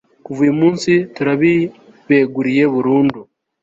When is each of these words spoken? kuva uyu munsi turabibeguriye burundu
kuva 0.23 0.39
uyu 0.43 0.55
munsi 0.61 0.91
turabibeguriye 1.15 2.63
burundu 2.73 3.19